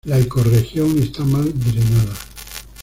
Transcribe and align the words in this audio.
La 0.07 0.17
ecorregión 0.17 0.97
está 0.97 1.23
mal 1.23 1.53
drenada. 1.53 2.15